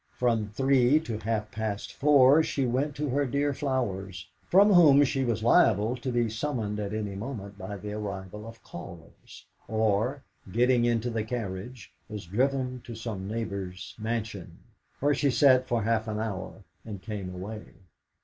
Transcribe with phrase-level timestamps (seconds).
[0.13, 5.23] From three to half past four she went to her dear flowers, from whom she
[5.23, 10.85] was liable to be summoned at any moment by the arrival of callers; or, getting
[10.85, 14.57] into the carriage, was driven to some neighbour's mansion,
[15.01, 17.61] where she sat for half an hour and came away.